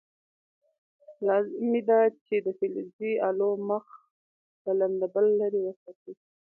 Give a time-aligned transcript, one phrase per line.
[1.27, 3.85] لازمه ده چې د فلزي الو مخ
[4.65, 6.13] له لنده بل لرې وساتئ.